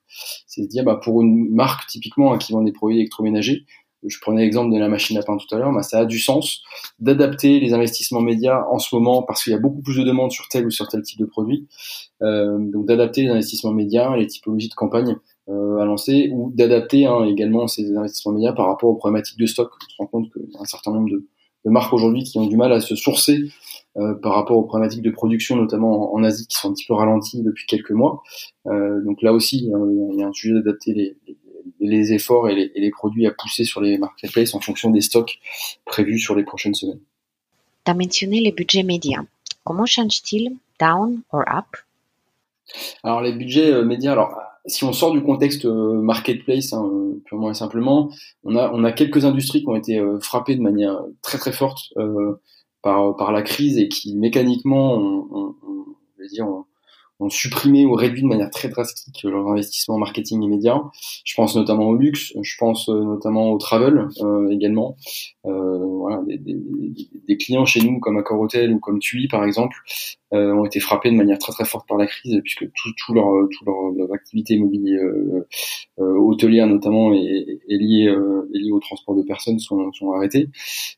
C'est 0.46 0.62
à 0.62 0.66
dire 0.66 0.84
bah, 0.84 1.00
pour 1.02 1.22
une 1.22 1.48
marque 1.54 1.86
typiquement 1.86 2.34
hein, 2.34 2.38
qui 2.38 2.52
vend 2.52 2.62
des 2.62 2.72
produits 2.72 2.98
électroménagers, 2.98 3.64
je 4.06 4.18
prenais 4.20 4.42
l'exemple 4.42 4.72
de 4.72 4.78
la 4.78 4.88
machine 4.88 5.18
à 5.18 5.22
pain 5.22 5.36
tout 5.36 5.54
à 5.54 5.58
l'heure, 5.58 5.72
bah, 5.72 5.82
ça 5.82 6.00
a 6.00 6.04
du 6.04 6.18
sens 6.18 6.62
d'adapter 6.98 7.60
les 7.60 7.74
investissements 7.74 8.20
médias 8.20 8.64
en 8.70 8.78
ce 8.78 8.94
moment 8.94 9.22
parce 9.22 9.44
qu'il 9.44 9.52
y 9.52 9.56
a 9.56 9.58
beaucoup 9.58 9.82
plus 9.82 9.98
de 9.98 10.04
demandes 10.04 10.32
sur 10.32 10.48
tel 10.48 10.66
ou 10.66 10.70
sur 10.70 10.88
tel 10.88 11.02
type 11.02 11.18
de 11.18 11.26
produit. 11.26 11.68
Euh, 12.22 12.58
donc 12.58 12.86
d'adapter 12.86 13.22
les 13.22 13.28
investissements 13.28 13.72
médias, 13.72 14.16
les 14.16 14.26
typologies 14.26 14.68
de 14.68 14.74
campagne 14.74 15.16
euh, 15.48 15.78
à 15.78 15.84
lancer 15.84 16.30
ou 16.32 16.50
d'adapter 16.54 17.06
hein, 17.06 17.24
également 17.24 17.66
ces 17.66 17.94
investissements 17.96 18.32
médias 18.32 18.52
par 18.52 18.66
rapport 18.66 18.90
aux 18.90 18.96
problématiques 18.96 19.38
de 19.38 19.46
stock. 19.46 19.70
On 19.70 19.88
se 19.88 19.96
rend 19.98 20.06
compte 20.06 20.32
qu'il 20.32 20.50
y 20.50 20.56
a 20.56 20.60
un 20.60 20.64
certain 20.64 20.92
nombre 20.92 21.10
de, 21.10 21.26
marques 21.66 21.92
aujourd'hui 21.92 22.24
qui 22.24 22.38
ont 22.38 22.46
du 22.46 22.56
mal 22.56 22.72
à 22.72 22.80
se 22.80 22.96
sourcer 22.96 23.38
euh, 23.98 24.14
par 24.14 24.34
rapport 24.34 24.56
aux 24.56 24.62
problématiques 24.62 25.02
de 25.02 25.10
production, 25.10 25.56
notamment 25.56 26.14
en, 26.14 26.24
Asie, 26.24 26.46
qui 26.46 26.56
sont 26.56 26.70
un 26.70 26.72
petit 26.72 26.86
peu 26.86 26.94
ralenties 26.94 27.42
depuis 27.42 27.66
quelques 27.66 27.90
mois. 27.90 28.22
Donc 28.64 29.20
là 29.20 29.32
aussi, 29.32 29.68
il 29.68 30.18
y 30.18 30.22
a 30.22 30.26
un 30.26 30.32
sujet 30.32 30.54
d'adapter 30.54 30.94
les 30.94 31.16
les 31.80 32.12
efforts 32.12 32.48
et 32.48 32.70
les, 32.74 32.90
produits 32.90 33.26
à 33.26 33.30
pousser 33.30 33.64
sur 33.64 33.80
les 33.80 33.98
marketplaces 33.98 34.54
en 34.54 34.60
fonction 34.60 34.90
des 34.90 35.00
stocks 35.00 35.38
prévus 35.84 36.18
sur 36.18 36.34
les 36.34 36.44
prochaines 36.44 36.74
semaines. 36.74 37.00
Tu 37.84 37.90
as 37.90 37.94
mentionné 37.94 38.40
les 38.40 38.52
budgets 38.52 38.82
médias. 38.82 39.22
Comment 39.64 39.86
changent-ils 39.86 40.56
down 40.78 41.22
or 41.32 41.42
up? 41.48 41.76
Alors 43.02 43.20
les 43.20 43.32
budgets 43.32 43.72
euh, 43.72 43.84
médias, 43.84 44.12
alors 44.12 44.38
si 44.66 44.84
on 44.84 44.92
sort 44.92 45.12
du 45.12 45.22
contexte 45.22 45.64
euh, 45.64 46.00
marketplace 46.00 46.72
hein, 46.72 46.88
purement 47.24 47.50
et 47.50 47.54
simplement, 47.54 48.10
on 48.44 48.56
a 48.56 48.70
on 48.72 48.84
a 48.84 48.92
quelques 48.92 49.24
industries 49.24 49.62
qui 49.62 49.68
ont 49.68 49.76
été 49.76 49.98
euh, 49.98 50.20
frappées 50.20 50.56
de 50.56 50.62
manière 50.62 51.00
très 51.22 51.38
très 51.38 51.52
forte 51.52 51.92
par 52.82 53.16
par 53.16 53.32
la 53.32 53.42
crise 53.42 53.78
et 53.78 53.88
qui 53.88 54.14
mécaniquement 54.16 54.94
on, 54.94 55.28
on, 55.30 55.54
on, 55.66 56.26
dire, 56.30 56.46
ont 56.46 56.64
supprimé 57.28 57.84
ou 57.84 57.92
réduit 57.92 58.22
de 58.22 58.26
manière 58.26 58.50
très 58.50 58.68
drastique 58.68 59.22
leurs 59.24 59.48
investissements 59.48 59.96
en 59.96 59.98
marketing 59.98 60.42
immédiat. 60.42 60.82
Je 61.24 61.34
pense 61.34 61.56
notamment 61.56 61.88
au 61.88 61.96
luxe, 61.96 62.32
je 62.40 62.56
pense 62.58 62.88
euh, 62.88 63.02
notamment 63.02 63.50
au 63.52 63.58
travel 63.58 64.08
euh, 64.20 64.48
également. 64.50 64.96
Euh, 65.46 65.78
voilà, 66.00 66.22
des, 66.26 66.38
des, 66.38 66.56
des, 67.28 67.36
clients 67.36 67.64
chez 67.64 67.80
nous 67.80 67.98
comme 67.98 68.18
Accor 68.18 68.40
Hotel 68.40 68.72
ou 68.72 68.78
comme 68.78 68.98
TUI 68.98 69.28
par 69.28 69.44
exemple 69.44 69.76
euh, 70.32 70.54
ont 70.54 70.64
été 70.64 70.78
frappés 70.78 71.10
de 71.10 71.16
manière 71.16 71.38
très 71.38 71.52
très 71.52 71.64
forte 71.64 71.88
par 71.88 71.98
la 71.98 72.06
crise 72.06 72.40
puisque 72.44 72.70
tout, 72.72 72.90
tout 72.96 73.14
leur 73.14 73.26
tout 73.50 73.64
leur, 73.64 74.12
activité 74.12 74.54
immobilière 74.54 75.02
euh, 75.02 75.46
euh, 75.98 76.18
hôtelière 76.18 76.68
notamment 76.68 77.12
est, 77.12 77.58
est 77.68 77.76
liée 77.76 78.14
est 78.54 78.58
liée 78.58 78.70
au 78.70 78.78
transport 78.78 79.16
de 79.16 79.22
personnes 79.22 79.58
sont, 79.58 79.90
sont 79.92 80.12
arrêtés 80.12 80.48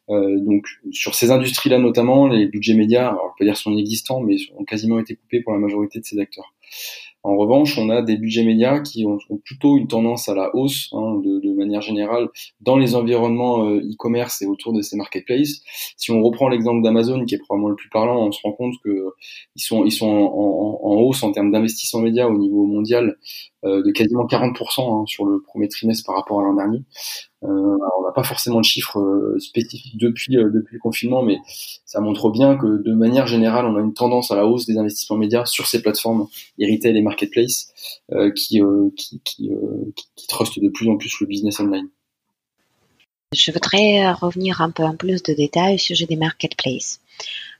donc 0.08 0.66
sur 0.90 1.14
ces 1.14 1.30
industries 1.30 1.70
là 1.70 1.78
notamment 1.78 2.28
les 2.28 2.46
budgets 2.46 2.74
médias 2.74 3.14
on 3.14 3.30
peut 3.38 3.46
dire 3.46 3.56
sont 3.56 3.70
inexistants 3.70 4.20
mais 4.20 4.36
ont 4.58 4.64
quasiment 4.64 4.98
été 4.98 5.14
coupés 5.14 5.40
pour 5.40 5.54
la 5.54 5.58
majorité 5.58 5.98
de 5.98 6.04
ces 6.04 6.11
acteurs 6.20 6.54
En 7.22 7.36
revanche, 7.36 7.78
on 7.78 7.90
a 7.90 8.02
des 8.02 8.16
budgets 8.16 8.44
médias 8.44 8.80
qui 8.80 9.06
ont, 9.06 9.18
plutôt 9.44 9.78
une 9.78 9.88
tendance 9.88 10.28
à 10.28 10.34
la 10.34 10.54
hausse 10.54 10.88
hein, 10.92 11.20
de, 11.24 11.52
manière 11.54 11.82
générale 11.82 12.28
dans 12.60 12.76
les 12.76 12.96
environnements 12.96 13.64
euh, 13.66 13.78
e-commerce 13.78 14.42
et 14.42 14.46
autour 14.46 14.72
de 14.72 14.82
ces 14.82 14.96
marketplaces. 14.96 15.62
Si 15.96 16.10
on 16.10 16.22
reprend 16.22 16.48
l'exemple 16.48 16.82
d'Amazon, 16.82 17.24
qui 17.24 17.36
est 17.36 17.38
probablement 17.38 17.68
le 17.68 17.76
plus 17.76 17.90
parlant, 17.90 18.26
on 18.26 18.32
se 18.32 18.40
rend 18.42 18.52
compte 18.52 18.74
que 18.82 19.14
ils 19.54 19.62
sont 19.62 19.84
ils 19.84 19.92
sont 19.92 20.08
en 20.08 20.94
hausse 20.96 21.22
en 21.22 21.30
termes 21.30 21.52
d'investissement 21.52 22.00
média 22.00 22.28
au 22.28 22.36
niveau 22.36 22.66
mondial 22.66 23.16
euh, 23.64 23.82
de 23.82 23.92
quasiment 23.92 24.26
40% 24.26 25.02
hein, 25.02 25.06
sur 25.06 25.24
le 25.24 25.40
premier 25.40 25.68
trimestre 25.68 26.04
par 26.04 26.16
rapport 26.16 26.40
à 26.40 26.42
l'an 26.42 26.54
dernier. 26.54 26.82
Euh, 27.44 27.48
on 27.48 28.02
n'a 28.02 28.12
pas 28.14 28.22
forcément 28.22 28.60
de 28.60 28.64
chiffres 28.64 29.00
euh, 29.00 29.36
spécifiques 29.40 29.96
depuis 29.96 30.36
euh, 30.36 30.50
depuis 30.50 30.74
le 30.74 30.80
confinement, 30.80 31.22
mais 31.22 31.38
ça 31.84 32.00
montre 32.00 32.30
bien 32.30 32.56
que 32.56 32.82
de 32.82 32.94
manière 32.94 33.26
générale, 33.26 33.66
on 33.66 33.76
a 33.76 33.80
une 33.80 33.94
tendance 33.94 34.30
à 34.30 34.36
la 34.36 34.46
hausse 34.46 34.66
des 34.66 34.78
investissements 34.78 35.16
médias 35.16 35.44
sur 35.44 35.66
ces 35.66 35.82
plateformes 35.82 36.28
retail 36.60 36.96
et 36.96 37.02
marketplace 37.02 37.72
qui, 38.36 38.60
qui, 39.24 39.50
trustent 40.28 40.60
de 40.60 40.68
plus 40.68 40.88
en 40.88 40.96
plus 40.96 41.12
le 41.20 41.26
business 41.26 41.58
online. 41.58 41.88
Je 43.34 43.50
voudrais 43.50 44.12
revenir 44.12 44.60
un 44.60 44.70
peu 44.70 44.84
en 44.84 44.94
plus 44.94 45.22
de 45.22 45.32
détails 45.32 45.74
au 45.74 45.78
sujet 45.78 46.06
des 46.06 46.16
marketplaces. 46.16 47.00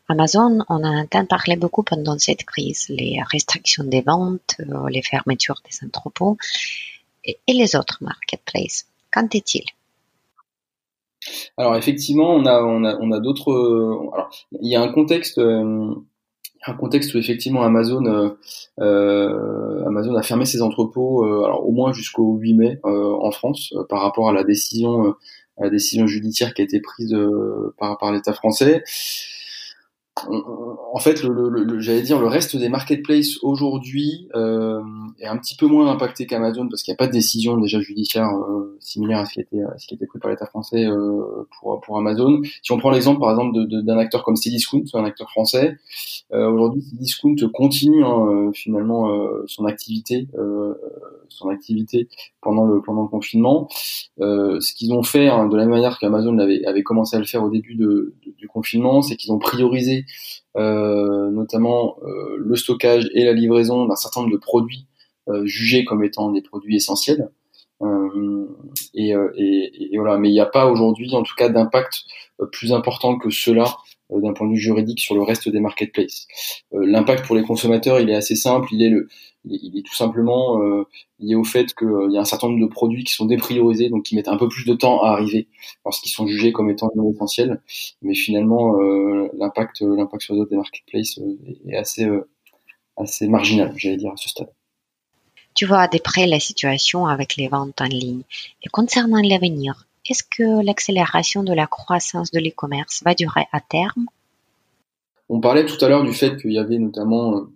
Amazon, 0.08 0.58
on 0.68 0.84
en 0.84 0.98
entend 0.98 1.24
parler 1.26 1.56
beaucoup 1.56 1.82
pendant 1.82 2.18
cette 2.18 2.44
crise, 2.44 2.86
les 2.88 3.18
restrictions 3.32 3.84
des 3.84 4.02
ventes, 4.02 4.56
les 4.90 5.02
fermetures 5.02 5.60
des 5.64 5.86
entrepôts 5.86 6.36
et 7.24 7.38
les 7.48 7.74
autres 7.76 7.98
marketplaces. 8.02 8.86
Qu'en 9.12 9.28
est-il? 9.32 9.64
Alors 11.56 11.76
effectivement, 11.76 12.34
on 12.34 12.44
a 12.44 13.20
d'autres. 13.20 13.52
Euh, 13.52 14.10
alors 14.12 14.30
il 14.60 14.70
y 14.70 14.76
a 14.76 14.82
un 14.82 14.92
contexte, 14.92 15.38
euh, 15.38 15.94
où 16.68 17.18
effectivement 17.18 17.62
Amazon 17.62 18.34
euh, 18.80 19.86
Amazon 19.86 20.14
a 20.16 20.22
fermé 20.22 20.44
ses 20.44 20.62
entrepôts, 20.62 21.24
alors 21.44 21.66
au 21.66 21.72
moins 21.72 21.92
jusqu'au 21.92 22.34
8 22.36 22.54
mai 22.54 22.80
en 22.84 23.30
France 23.30 23.74
par 23.88 24.00
rapport 24.02 24.28
à 24.28 24.32
la 24.32 24.44
décision 24.44 25.14
à 25.58 25.64
la 25.64 25.70
décision 25.70 26.06
judiciaire 26.06 26.54
qui 26.54 26.62
a 26.62 26.64
été 26.64 26.80
prise 26.80 27.16
par 27.78 28.12
l'État 28.12 28.32
français 28.32 28.82
en 30.14 30.98
fait, 30.98 31.22
le, 31.22 31.48
le, 31.48 31.80
j'allais 31.80 32.02
dire, 32.02 32.20
le 32.20 32.26
reste 32.26 32.56
des 32.56 32.68
marketplaces 32.68 33.38
aujourd'hui 33.42 34.28
euh, 34.34 34.80
est 35.18 35.26
un 35.26 35.38
petit 35.38 35.56
peu 35.56 35.66
moins 35.66 35.90
impacté 35.90 36.26
qu'Amazon 36.26 36.68
parce 36.68 36.82
qu'il 36.82 36.92
n'y 36.92 36.96
a 36.96 36.98
pas 36.98 37.06
de 37.06 37.12
décision 37.12 37.56
déjà 37.56 37.80
judiciaire 37.80 38.28
euh, 38.28 38.76
similaire 38.78 39.20
à 39.20 39.24
ce 39.24 39.32
qui 39.32 39.40
a 39.40 39.42
été, 39.42 39.56
ce 39.78 39.86
qui 39.86 39.94
a 39.94 39.96
été 39.96 40.06
pris 40.06 40.18
par 40.18 40.30
l'État 40.30 40.44
français 40.46 40.84
euh, 40.84 41.46
pour, 41.58 41.80
pour 41.80 41.96
Amazon. 41.96 42.40
Si 42.62 42.72
on 42.72 42.78
prend 42.78 42.90
l'exemple, 42.90 43.20
par 43.20 43.30
exemple, 43.30 43.54
de, 43.54 43.80
d'un 43.80 43.96
acteur 43.96 44.22
comme 44.22 44.36
Cdiscount, 44.36 44.84
un 44.94 45.04
acteur 45.04 45.30
français, 45.30 45.78
euh, 46.32 46.50
aujourd'hui, 46.50 46.82
Cdiscount 46.82 47.36
continue 47.52 48.04
hein, 48.04 48.26
euh, 48.26 48.52
finalement 48.52 49.08
son 49.46 49.64
activité, 49.64 50.28
son 51.28 51.48
activité 51.48 52.08
pendant 52.40 52.66
le 52.66 52.82
pendant 52.82 53.02
le 53.02 53.08
confinement. 53.08 53.68
ce 54.18 54.74
qu'ils 54.74 54.92
ont 54.92 55.02
fait, 55.02 55.28
hein, 55.28 55.48
de 55.48 55.56
la 55.56 55.62
même 55.62 55.74
manière 55.74 55.98
qu'Amazon 55.98 56.38
avait, 56.38 56.64
avait 56.66 56.82
commencé 56.82 57.16
à 57.16 57.18
le 57.18 57.24
faire 57.24 57.42
au 57.42 57.50
début 57.50 57.74
de, 57.74 58.14
du 58.36 58.46
confinement, 58.46 59.02
c'est 59.02 59.16
qu'ils 59.16 59.32
ont 59.32 59.38
priorisé 59.38 60.01
euh, 60.56 61.30
notamment 61.30 61.96
euh, 62.02 62.36
le 62.38 62.56
stockage 62.56 63.08
et 63.14 63.24
la 63.24 63.32
livraison 63.32 63.86
d'un 63.86 63.96
certain 63.96 64.20
nombre 64.20 64.32
de 64.32 64.38
produits 64.38 64.86
euh, 65.28 65.46
jugés 65.46 65.84
comme 65.84 66.04
étant 66.04 66.30
des 66.30 66.42
produits 66.42 66.76
essentiels. 66.76 67.30
Et, 68.94 69.14
voilà, 69.96 70.18
mais 70.18 70.28
il 70.28 70.32
n'y 70.32 70.40
a 70.40 70.46
pas 70.46 70.66
aujourd'hui, 70.66 71.14
en 71.14 71.22
tout 71.22 71.34
cas, 71.36 71.48
d'impact 71.48 72.02
plus 72.52 72.72
important 72.72 73.18
que 73.18 73.30
cela 73.30 73.64
d'un 74.20 74.32
point 74.32 74.46
de 74.46 74.52
vue 74.52 74.58
juridique 74.58 75.00
sur 75.00 75.14
le 75.14 75.22
reste 75.22 75.48
des 75.48 75.60
marketplaces. 75.60 76.26
L'impact 76.72 77.26
pour 77.26 77.36
les 77.36 77.42
consommateurs, 77.42 78.00
il 78.00 78.10
est 78.10 78.14
assez 78.14 78.36
simple, 78.36 78.68
il 78.72 78.82
est 78.82 79.82
tout 79.82 79.94
simplement 79.94 80.62
euh, 80.62 80.84
lié 81.18 81.34
au 81.34 81.44
fait 81.44 81.74
qu'il 81.74 81.88
euh, 81.88 82.10
y 82.10 82.16
a 82.16 82.20
un 82.20 82.24
certain 82.24 82.48
nombre 82.48 82.60
de 82.60 82.70
produits 82.70 83.04
qui 83.04 83.12
sont 83.12 83.26
dépriorisés, 83.26 83.88
donc 83.88 84.04
qui 84.04 84.14
mettent 84.14 84.28
un 84.28 84.36
peu 84.36 84.48
plus 84.48 84.64
de 84.64 84.74
temps 84.74 85.02
à 85.02 85.10
arriver 85.10 85.48
parce 85.84 86.00
qu'ils 86.00 86.12
sont 86.12 86.26
jugés 86.26 86.52
comme 86.52 86.70
étant 86.70 86.90
non 86.94 87.10
essentiels. 87.10 87.60
Mais 88.02 88.14
finalement, 88.14 88.80
euh, 88.80 89.28
l'impact, 89.36 89.76
sur 89.76 89.88
les 90.34 90.40
autres 90.40 90.50
des 90.50 90.56
marketplaces 90.56 91.18
est 91.68 91.76
assez, 91.76 92.08
assez 92.96 93.28
marginal, 93.28 93.72
j'allais 93.76 93.96
dire 93.96 94.12
à 94.12 94.16
ce 94.16 94.28
stade. 94.28 94.50
Tu 95.54 95.66
vois 95.66 95.86
de 95.88 95.98
près 95.98 96.26
la 96.26 96.40
situation 96.40 97.06
avec 97.06 97.36
les 97.36 97.48
ventes 97.48 97.80
en 97.80 97.86
ligne. 97.86 98.22
Et 98.62 98.68
concernant 98.68 99.20
l'avenir, 99.20 99.86
est-ce 100.08 100.22
que 100.24 100.64
l'accélération 100.64 101.42
de 101.42 101.52
la 101.52 101.66
croissance 101.66 102.30
de 102.30 102.40
l'e-commerce 102.40 103.02
va 103.04 103.14
durer 103.14 103.46
à 103.52 103.60
terme? 103.60 104.06
On 105.28 105.40
parlait 105.40 105.64
tout 105.64 105.82
à 105.84 105.88
l'heure 105.88 106.04
du 106.04 106.12
fait 106.12 106.36
qu'il 106.36 106.52
y 106.52 106.58
avait 106.58 106.78
notamment 106.78 107.46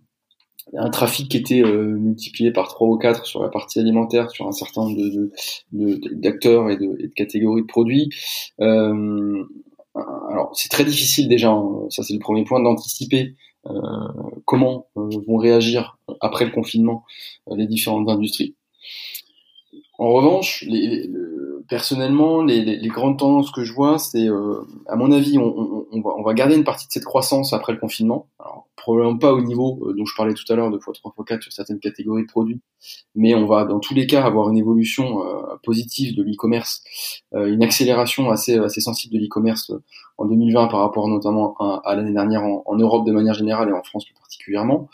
un 0.74 0.90
trafic 0.90 1.28
qui 1.30 1.36
était 1.36 1.62
euh, 1.62 1.96
multiplié 1.96 2.50
par 2.50 2.68
trois 2.68 2.88
ou 2.88 2.98
quatre 2.98 3.26
sur 3.26 3.42
la 3.42 3.48
partie 3.48 3.78
alimentaire, 3.78 4.30
sur 4.30 4.46
un 4.46 4.52
certain 4.52 4.82
nombre 4.82 4.96
de, 4.96 5.30
d'acteurs 6.14 6.70
et, 6.70 6.76
de, 6.76 7.10
catégories 7.14 7.62
de 7.62 7.66
produits. 7.66 8.10
Euh, 8.60 9.44
alors 9.94 10.50
c'est 10.54 10.68
très 10.68 10.84
difficile 10.84 11.28
déjà, 11.28 11.50
hein. 11.50 11.86
ça 11.88 12.02
c'est 12.02 12.12
le 12.12 12.18
premier 12.18 12.44
point 12.44 12.60
d'anticiper 12.60 13.34
euh, 13.66 13.80
comment 14.44 14.88
vont 14.94 15.36
réagir 15.36 15.98
après 16.20 16.44
le 16.44 16.50
confinement 16.50 17.04
les 17.54 17.66
différentes 17.66 18.08
industries. 18.08 18.54
En 19.98 20.12
revanche, 20.12 20.64
les, 20.66 21.10
personnellement, 21.68 22.42
les, 22.42 22.64
les, 22.64 22.88
grandes 22.88 23.18
tendances 23.18 23.50
que 23.50 23.64
je 23.64 23.72
vois, 23.72 23.98
c'est, 23.98 24.28
à 24.86 24.96
mon 24.96 25.10
avis, 25.10 25.38
on, 25.38 25.86
on, 25.90 26.00
va, 26.00 26.10
on, 26.16 26.22
va, 26.22 26.34
garder 26.34 26.54
une 26.54 26.64
partie 26.64 26.86
de 26.86 26.92
cette 26.92 27.04
croissance 27.04 27.52
après 27.52 27.72
le 27.72 27.78
confinement. 27.78 28.28
Alors, 28.38 28.66
probablement 28.86 29.18
pas 29.18 29.32
au 29.32 29.40
niveau 29.40 29.80
euh, 29.82 29.94
dont 29.94 30.06
je 30.06 30.14
parlais 30.16 30.32
tout 30.32 30.44
à 30.48 30.54
l'heure 30.54 30.70
de 30.70 30.78
x3 30.78 31.12
x4 31.16 31.42
sur 31.42 31.52
certaines 31.52 31.80
catégories 31.80 32.22
de 32.22 32.28
produits, 32.28 32.60
mais 33.16 33.34
on 33.34 33.44
va 33.44 33.64
dans 33.64 33.80
tous 33.80 33.94
les 33.94 34.06
cas 34.06 34.22
avoir 34.22 34.48
une 34.48 34.56
évolution 34.56 35.26
euh, 35.26 35.56
positive 35.64 36.16
de 36.16 36.22
l'e-commerce, 36.22 36.84
euh, 37.34 37.52
une 37.52 37.64
accélération 37.64 38.30
assez 38.30 38.56
assez 38.58 38.80
sensible 38.80 39.14
de 39.14 39.18
l'e-commerce 39.18 39.72
en 40.18 40.26
2020 40.26 40.68
par 40.68 40.80
rapport 40.80 41.08
notamment 41.08 41.56
à, 41.58 41.96
l'année 41.96 42.12
dernière 42.12 42.44
en, 42.44 42.76
Europe 42.76 43.04
de 43.04 43.12
manière 43.12 43.34
générale 43.34 43.70
et 43.70 43.72
en 43.72 43.82
France 43.82 44.04
plus 44.04 44.14
particulièrement. 44.14 44.88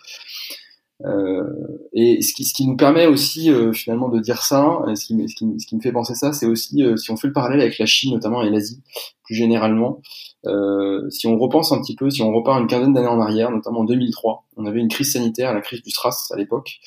Et 1.92 2.22
ce 2.22 2.32
qui, 2.32 2.44
ce 2.44 2.54
qui 2.54 2.66
nous 2.66 2.76
permet 2.76 3.06
aussi 3.06 3.50
finalement 3.72 4.08
de 4.08 4.20
dire 4.20 4.42
ça, 4.42 4.78
ce 4.94 5.04
qui, 5.04 5.28
ce, 5.28 5.34
qui, 5.34 5.46
ce 5.58 5.66
qui 5.66 5.76
me 5.76 5.80
fait 5.80 5.92
penser 5.92 6.14
ça, 6.14 6.32
c'est 6.32 6.46
aussi 6.46 6.82
si 6.96 7.10
on 7.10 7.16
fait 7.16 7.26
le 7.26 7.32
parallèle 7.32 7.60
avec 7.60 7.78
la 7.78 7.86
Chine 7.86 8.12
notamment 8.12 8.42
et 8.42 8.50
l'Asie 8.50 8.82
plus 9.24 9.34
généralement, 9.34 10.00
euh, 10.46 11.08
si 11.10 11.26
on 11.26 11.38
repense 11.38 11.72
un 11.72 11.80
petit 11.80 11.94
peu, 11.94 12.10
si 12.10 12.22
on 12.22 12.32
repart 12.32 12.60
une 12.60 12.66
quinzaine 12.66 12.92
d'années 12.92 13.06
en 13.06 13.20
arrière, 13.20 13.50
notamment 13.50 13.80
en 13.80 13.84
2003, 13.84 14.44
on 14.56 14.66
avait 14.66 14.80
une 14.80 14.88
crise 14.88 15.12
sanitaire, 15.12 15.54
la 15.54 15.60
crise 15.60 15.82
du 15.82 15.90
SRAS 15.90 16.28
à 16.32 16.36
l'époque, 16.36 16.80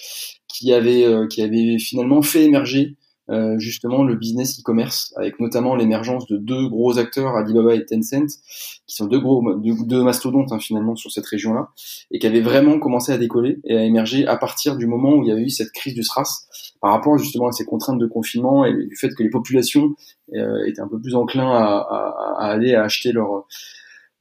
qui 0.47 0.73
avait 0.73 1.05
euh, 1.05 1.27
qui 1.27 1.41
avait 1.41 1.77
finalement 1.79 2.21
fait 2.21 2.43
émerger 2.43 2.95
euh, 3.29 3.57
justement 3.57 4.03
le 4.03 4.15
business 4.15 4.59
e-commerce, 4.59 5.13
avec 5.17 5.39
notamment 5.39 5.75
l'émergence 5.75 6.27
de 6.27 6.37
deux 6.37 6.67
gros 6.67 6.99
acteurs, 6.99 7.35
Alibaba 7.35 7.73
et 7.73 7.85
Tencent, 7.85 8.39
qui 8.85 8.95
sont 8.95 9.07
deux 9.07 9.19
gros 9.19 9.43
deux, 9.55 10.03
mastodontes 10.03 10.51
hein, 10.51 10.59
finalement 10.59 10.95
sur 10.95 11.11
cette 11.11 11.25
région-là, 11.25 11.69
et 12.11 12.19
qui 12.19 12.27
avaient 12.27 12.41
vraiment 12.41 12.77
commencé 12.79 13.11
à 13.11 13.17
décoller 13.17 13.59
et 13.63 13.75
à 13.77 13.83
émerger 13.83 14.27
à 14.27 14.37
partir 14.37 14.77
du 14.77 14.85
moment 14.85 15.13
où 15.15 15.23
il 15.23 15.29
y 15.29 15.31
avait 15.31 15.43
eu 15.43 15.49
cette 15.49 15.71
crise 15.71 15.95
du 15.95 16.03
SRAS, 16.03 16.47
par 16.81 16.91
rapport 16.91 17.17
justement 17.17 17.47
à 17.47 17.51
ces 17.51 17.65
contraintes 17.65 17.99
de 17.99 18.07
confinement 18.07 18.63
et 18.65 18.73
du 18.73 18.95
fait 18.95 19.09
que 19.09 19.23
les 19.23 19.29
populations 19.29 19.95
euh, 20.33 20.65
étaient 20.67 20.81
un 20.81 20.87
peu 20.87 20.99
plus 20.99 21.15
enclins 21.15 21.51
à, 21.51 21.77
à, 21.77 22.35
à 22.39 22.51
aller 22.51 22.75
acheter 22.75 23.11
leur 23.11 23.45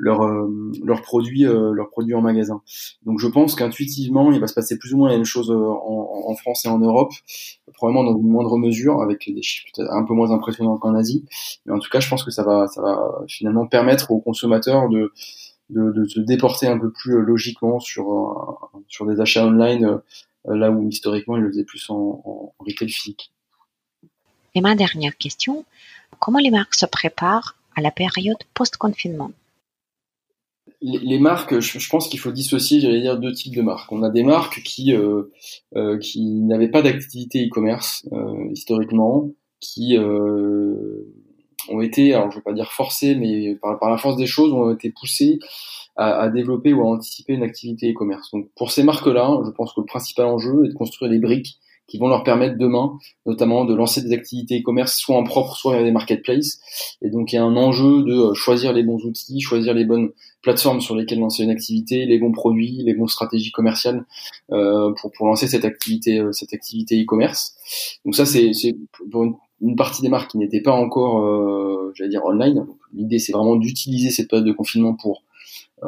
leurs 0.04 0.22
euh, 0.22 0.72
leurs 0.84 1.02
produits 1.02 1.46
euh, 1.46 1.72
leurs 1.72 1.88
produits 1.88 2.14
en 2.14 2.20
magasin. 2.20 2.60
Donc 3.06 3.18
je 3.18 3.26
pense 3.26 3.54
qu'intuitivement 3.54 4.30
il 4.32 4.40
va 4.40 4.46
se 4.46 4.54
passer 4.54 4.78
plus 4.78 4.92
ou 4.92 4.98
moins 4.98 5.08
la 5.08 5.16
même 5.16 5.24
chose 5.24 5.50
euh, 5.50 5.54
en, 5.54 6.28
en, 6.28 6.34
France 6.36 6.66
et 6.66 6.68
en 6.68 6.78
Europe, 6.78 7.12
probablement 7.72 8.04
dans 8.04 8.18
une 8.18 8.28
moindre 8.28 8.58
mesure 8.58 9.00
avec 9.02 9.24
des 9.26 9.42
chiffres 9.42 9.66
un 9.78 10.04
peu 10.04 10.14
moins 10.14 10.30
impressionnants 10.30 10.76
qu'en 10.76 10.94
Asie, 10.94 11.24
mais 11.64 11.72
en 11.72 11.78
tout 11.78 11.88
cas 11.90 12.00
je 12.00 12.08
pense 12.08 12.22
que 12.22 12.30
ça 12.30 12.44
va 12.44 12.66
ça 12.68 12.82
va 12.82 12.98
finalement 13.28 13.66
permettre 13.66 14.10
aux 14.10 14.20
consommateurs 14.20 14.88
de 14.90 15.12
de, 15.70 15.92
de 15.92 16.04
se 16.04 16.20
déporter 16.20 16.66
un 16.66 16.78
peu 16.78 16.92
plus 16.92 17.22
logiquement 17.22 17.80
sur 17.80 18.04
sur 18.88 19.06
des 19.06 19.20
achats 19.20 19.46
online 19.46 20.00
là 20.44 20.70
où 20.70 20.86
historiquement 20.86 21.38
ils 21.38 21.42
le 21.42 21.50
faisaient 21.50 21.64
plus 21.64 21.88
en, 21.88 22.22
en 22.24 22.54
retail 22.58 22.90
physique. 22.90 23.32
Et 24.54 24.60
ma 24.60 24.74
dernière 24.74 25.16
question, 25.16 25.64
comment 26.18 26.38
les 26.38 26.50
marques 26.50 26.74
se 26.74 26.86
préparent 26.86 27.56
à 27.74 27.80
la 27.80 27.90
période 27.90 28.42
post-confinement? 28.52 29.32
Les, 30.84 31.18
marques, 31.18 31.60
je, 31.60 31.88
pense 31.88 32.08
qu'il 32.08 32.20
faut 32.20 32.30
dissocier, 32.30 32.80
j'allais 32.80 33.00
dire, 33.00 33.18
deux 33.18 33.32
types 33.32 33.54
de 33.54 33.62
marques. 33.62 33.90
On 33.90 34.02
a 34.02 34.10
des 34.10 34.22
marques 34.22 34.62
qui 34.62 34.94
euh, 34.94 35.32
euh, 35.76 35.98
qui 35.98 36.22
n'avaient 36.42 36.70
pas 36.70 36.82
d'activité 36.82 37.46
e-commerce 37.46 38.06
euh, 38.12 38.50
historiquement, 38.52 39.30
qui 39.60 39.96
ont 39.96 41.80
été, 41.80 42.12
alors 42.12 42.30
je 42.30 42.36
vais 42.36 42.42
pas 42.42 42.52
dire 42.52 42.70
forcées, 42.72 43.14
mais 43.14 43.54
par, 43.54 43.90
la 43.90 43.96
force 43.96 44.16
des 44.16 44.26
choses, 44.26 44.52
ont 44.52 44.74
été 44.74 44.90
poussées 44.90 45.38
à, 45.96 46.20
à, 46.20 46.28
développer 46.28 46.74
ou 46.74 46.82
à 46.82 46.90
anticiper 46.90 47.32
une 47.32 47.42
activité 47.42 47.90
e-commerce. 47.90 48.30
Donc 48.32 48.50
pour 48.54 48.70
ces 48.70 48.82
marques-là, 48.82 49.40
je 49.46 49.50
pense 49.52 49.72
que 49.72 49.80
le 49.80 49.86
principal 49.86 50.26
enjeu 50.26 50.66
est 50.66 50.68
de 50.68 50.74
construire 50.74 51.10
les 51.10 51.18
briques 51.18 51.58
qui 51.86 51.98
vont 51.98 52.08
leur 52.08 52.24
permettre 52.24 52.56
demain, 52.56 52.98
notamment 53.26 53.64
de 53.64 53.74
lancer 53.74 54.02
des 54.02 54.12
activités 54.12 54.60
e-commerce 54.60 54.96
soit 54.96 55.16
en 55.16 55.24
propre, 55.24 55.56
soit 55.56 55.74
vers 55.74 55.84
des 55.84 55.92
marketplaces. 55.92 56.60
Et 57.02 57.10
donc 57.10 57.32
il 57.32 57.36
y 57.36 57.38
a 57.38 57.44
un 57.44 57.56
enjeu 57.56 58.02
de 58.02 58.32
choisir 58.34 58.72
les 58.72 58.82
bons 58.82 59.04
outils, 59.04 59.40
choisir 59.40 59.74
les 59.74 59.84
bonnes 59.84 60.10
plateformes 60.42 60.80
sur 60.80 60.94
lesquelles 60.94 61.18
lancer 61.18 61.42
une 61.42 61.50
activité, 61.50 62.06
les 62.06 62.18
bons 62.18 62.32
produits, 62.32 62.82
les 62.84 62.94
bonnes 62.94 63.08
stratégies 63.08 63.52
commerciales 63.52 64.04
euh, 64.52 64.92
pour 65.00 65.12
pour 65.12 65.26
lancer 65.26 65.46
cette 65.46 65.64
activité 65.64 66.20
euh, 66.20 66.32
cette 66.32 66.54
activité 66.54 67.02
e-commerce. 67.02 67.54
Donc 68.04 68.14
ça 68.14 68.24
c'est 68.24 68.52
pour 69.10 69.24
une, 69.24 69.76
partie 69.76 70.02
des 70.02 70.08
marques 70.08 70.30
qui 70.30 70.38
n'étaient 70.38 70.60
pas 70.60 70.72
encore 70.72 71.22
euh, 71.22 71.92
j'allais 71.94 72.10
dire 72.10 72.24
online. 72.24 72.66
L'idée 72.94 73.18
c'est 73.18 73.32
vraiment 73.32 73.56
d'utiliser 73.56 74.10
cette 74.10 74.28
période 74.28 74.46
de 74.46 74.52
confinement 74.52 74.94
pour 74.94 75.22
euh, 75.22 75.23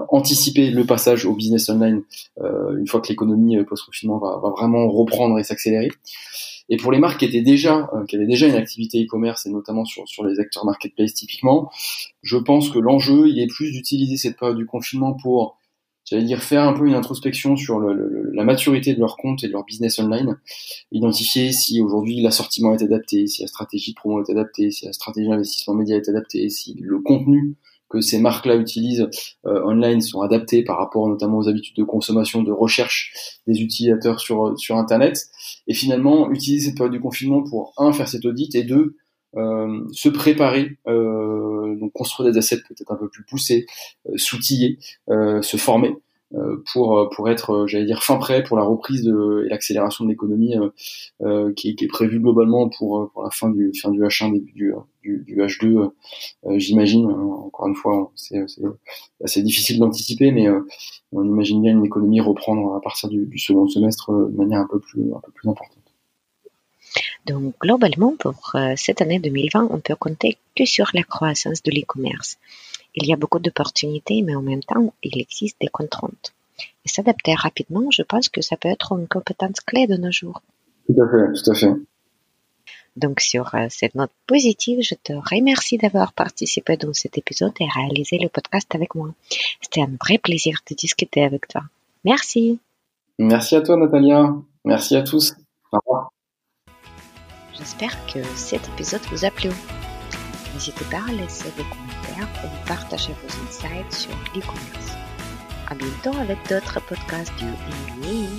anticiper 0.09 0.71
le 0.71 0.85
passage 0.85 1.27
au 1.27 1.35
business 1.35 1.69
online 1.69 2.03
euh, 2.41 2.77
une 2.77 2.87
fois 2.87 3.01
que 3.01 3.09
l'économie 3.09 3.57
euh, 3.57 3.65
post-confinement 3.65 4.19
va, 4.19 4.39
va, 4.43 4.51
vraiment 4.51 4.89
reprendre 4.89 5.39
et 5.39 5.45
s'accélérer. 5.45 5.91
Et 6.69 6.77
pour 6.77 6.91
les 6.91 6.99
marques 6.99 7.21
qui 7.21 7.27
étaient 7.27 7.43
déjà, 7.43 7.89
qui 8.09 8.17
avaient 8.17 8.27
déjà 8.27 8.49
une 8.49 8.57
activité 8.57 9.03
e-commerce 9.05 9.47
et 9.47 9.51
notamment 9.51 9.85
sur, 9.85 10.09
sur 10.09 10.25
les 10.25 10.41
acteurs 10.41 10.65
marketplace 10.65 11.15
typiquement, 11.15 11.71
je 12.23 12.37
pense 12.37 12.71
que 12.71 12.81
l'enjeu 12.81 13.29
il 13.29 13.39
est 13.41 13.47
plus 13.47 13.71
d'utiliser 13.71 14.17
cette 14.17 14.37
période 14.37 14.57
du 14.57 14.67
confinement 14.67 15.15
pour 15.15 15.57
j'allais 16.07 16.25
dire 16.25 16.43
faire 16.43 16.63
un 16.63 16.73
peu 16.73 16.87
une 16.87 16.95
introspection 16.95 17.57
sur 17.57 17.79
le, 17.79 18.31
la 18.33 18.45
maturité 18.45 18.95
de 18.95 19.01
leur 19.01 19.17
compte 19.17 19.45
et 19.45 19.49
de 19.49 19.53
leur 19.53 19.65
business 19.65 19.99
online, 19.99 20.39
identifier 20.93 21.53
si 21.53 21.81
aujourd'hui 21.81 22.21
l'assortiment 22.21 22.75
est 22.75 22.83
adapté, 22.83 23.27
si 23.27 23.43
la 23.43 23.49
stratégie 23.49 23.93
de 23.93 23.97
promo 23.97 24.23
est 24.23 24.31
adaptée, 24.31 24.71
si 24.71 24.87
la 24.87 24.93
stratégie 24.93 25.29
d'investissement 25.29 25.75
média 25.75 25.97
est 25.97 26.09
adaptée, 26.09 26.49
si 26.49 26.75
le 26.81 27.01
contenu 27.01 27.57
que 27.89 28.01
ces 28.01 28.19
marques-là 28.19 28.57
utilisent 28.57 29.09
euh, 29.47 29.63
online 29.65 30.01
sont 30.01 30.21
adaptées 30.23 30.65
par 30.65 30.79
rapport 30.79 31.09
notamment 31.09 31.39
aux 31.39 31.49
habitudes 31.49 31.77
de 31.77 31.85
consommation, 31.85 32.43
de 32.43 32.53
recherche 32.53 33.13
des 33.47 33.61
utilisateurs 33.61 34.21
sur 34.21 34.59
sur 34.59 34.77
Internet, 34.77 35.27
et 35.67 35.75
finalement 35.75 36.31
utiliser 36.31 36.67
cette 36.67 36.77
période 36.77 36.93
du 36.93 37.01
confinement 37.01 37.43
pour 37.43 37.73
un 37.77 37.93
faire 37.93 38.09
cet 38.09 38.25
audit 38.25 38.55
et 38.55 38.65
deux 38.65 38.97
euh, 39.37 39.85
se 39.93 40.09
préparer, 40.09 40.79
euh, 40.89 41.77
donc 41.79 41.93
construire 41.93 42.31
des 42.33 42.39
assets 42.39 42.63
peut-être 42.69 42.91
un 42.91 42.97
peu 42.97 43.09
plus 43.09 43.25
poussés, 43.25 43.67
euh, 44.09 44.17
s'outiller, 44.17 44.79
euh, 45.11 45.43
se 45.43 45.57
former. 45.57 45.91
euh, 45.91 46.06
pour 46.73 47.09
pour 47.15 47.31
être, 47.31 47.67
j'allais 47.67 47.85
dire, 47.85 48.03
fin 48.03 48.17
prêt 48.17 48.43
pour 48.43 48.57
la 48.57 48.65
reprise 48.65 49.05
de, 49.05 49.45
et 49.47 49.49
l'accélération 49.49 50.05
de 50.05 50.11
l'économie 50.11 50.55
qui, 51.57 51.77
qui, 51.77 51.85
est 51.85 51.89
prévue 51.89 52.21
globalement 52.21 52.69
pour 52.69 53.11
pour 53.13 53.23
la 53.23 53.31
fin 53.31 53.51
du 53.51 53.73
fin 53.81 53.91
du 53.91 54.01
H1 54.01 54.33
début 54.33 54.53
du 54.53 54.73
du, 55.03 55.23
du 55.25 55.37
H2, 55.37 55.91
j'imagine. 56.57 57.07
Encore 57.07 57.69
une 57.69 57.77
fois, 57.77 58.11
c'est 58.17 58.45
assez 59.23 59.43
difficile 59.43 59.79
d'anticiper, 59.79 60.33
mais 60.33 60.49
on 61.13 61.25
imagine 61.25 61.63
bien 61.63 61.73
une 61.73 61.85
économie 61.85 62.21
reprendre 62.21 62.75
à 62.75 62.81
partir 62.81 63.09
du, 63.09 63.27
du 63.27 63.39
second 63.39 63.69
semestre 63.69 64.11
de 64.11 64.37
manière 64.37 64.61
un 64.61 64.69
peu 64.69 64.81
plus 64.81 65.03
un 65.15 65.21
peu 65.21 65.31
plus 65.33 65.49
importante. 65.49 65.87
Donc, 67.27 67.55
globalement, 67.61 68.15
pour 68.17 68.53
euh, 68.55 68.75
cette 68.77 69.01
année 69.01 69.19
2020, 69.19 69.69
on 69.71 69.81
peut 69.81 69.97
compter 69.97 70.39
que 70.55 70.65
sur 70.65 70.91
la 70.95 71.03
croissance 71.03 71.63
de 71.63 71.73
l'e-commerce. 71.73 72.39
Il 72.97 73.07
y 73.07 73.13
a 73.13 73.17
beaucoup 73.17 73.39
d'opportunités, 73.39 74.23
mais 74.23 74.35
en 74.35 74.43
même 74.43 74.63
temps, 74.63 74.93
il 75.03 75.21
existe 75.21 75.61
des 75.61 75.69
contraintes. 75.69 76.33
Et 76.85 76.89
s'adapter 76.89 77.35
rapidement, 77.35 77.91
je 77.91 78.03
pense 78.03 78.29
que 78.29 78.41
ça 78.41 78.57
peut 78.57 78.69
être 78.69 78.93
une 78.93 79.07
compétence 79.07 79.61
clé 79.61 79.87
de 79.87 79.97
nos 79.97 80.11
jours. 80.11 80.41
Tout 80.87 81.03
à 81.03 81.09
fait, 81.09 81.43
tout 81.43 81.51
à 81.51 81.55
fait. 81.55 81.73
Donc, 82.97 83.21
sur 83.21 83.55
euh, 83.55 83.67
cette 83.69 83.95
note 83.95 84.11
positive, 84.27 84.79
je 84.81 84.95
te 84.95 85.13
remercie 85.13 85.77
d'avoir 85.77 86.15
participé 86.15 86.79
dans 86.79 86.95
cet 86.95 87.19
épisode 87.19 87.53
et 87.61 87.69
réalisé 87.69 88.19
le 88.19 88.31
podcast 88.31 88.75
avec 88.75 88.95
moi. 88.95 89.11
C'était 89.61 89.83
un 89.83 89.91
vrai 90.03 90.17
plaisir 90.17 90.61
de 90.69 90.75
discuter 90.75 91.23
avec 91.23 91.47
toi. 91.49 91.63
Merci. 92.05 92.59
Merci 93.19 93.57
à 93.57 93.61
toi, 93.61 93.77
Natalia. 93.77 94.35
Merci 94.65 94.97
à 94.97 95.03
tous. 95.03 95.35
Au 95.73 95.79
revoir. 95.79 96.11
J'espère 97.53 97.95
que 98.07 98.23
cet 98.35 98.67
épisode 98.69 99.03
vous 99.11 99.25
a 99.25 99.31
plu. 99.31 99.51
N'hésitez 100.57 100.87
pas 100.87 101.03
à 101.07 101.13
laisser 101.13 101.51
des 101.59 101.65
commentaires 101.65 102.29
ou 102.43 102.67
partager 102.67 103.13
vos 103.13 103.47
insights 103.47 103.93
sur 103.93 104.11
l'e-commerce. 104.35 104.97
À 105.69 105.75
bientôt 105.75 106.19
avec 106.19 106.39
d'autres 106.49 106.81
podcasts 106.81 107.35
du 107.37 107.45
MBA 107.45 108.31